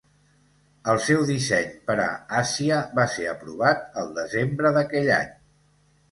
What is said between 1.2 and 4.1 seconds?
disseny per a 'Asia' va ser aprovat el